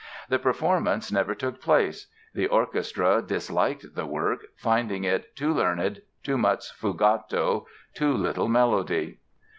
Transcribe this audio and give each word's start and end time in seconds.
The 0.29 0.39
performance 0.39 1.11
never 1.11 1.35
took 1.35 1.61
place; 1.61 2.07
the 2.33 2.47
orchestra 2.47 3.21
disliked 3.21 3.93
the 3.93 4.07
work, 4.07 4.47
finding 4.55 5.03
it 5.03 5.35
"too 5.35 5.53
learned, 5.53 6.01
too 6.23 6.39
much 6.39 6.73
fugato, 6.73 7.67
too 7.93 8.11
little 8.17 8.47
melody". 8.47 9.19